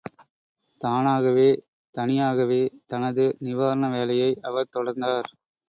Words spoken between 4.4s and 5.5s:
அவர் தொடர்ந்தார்.